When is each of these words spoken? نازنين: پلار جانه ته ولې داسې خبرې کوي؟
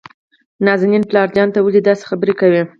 نازنين: 0.65 1.03
پلار 1.09 1.27
جانه 1.35 1.51
ته 1.55 1.59
ولې 1.61 1.81
داسې 1.87 2.03
خبرې 2.09 2.33
کوي؟ 2.41 2.61